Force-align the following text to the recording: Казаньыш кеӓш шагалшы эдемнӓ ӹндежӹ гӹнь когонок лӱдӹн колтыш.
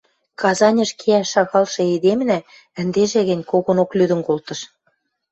Казаньыш 0.41 0.91
кеӓш 0.99 1.27
шагалшы 1.33 1.81
эдемнӓ 1.95 2.39
ӹндежӹ 2.81 3.21
гӹнь 3.29 3.47
когонок 3.51 3.89
лӱдӹн 3.97 4.21
колтыш. 4.27 4.59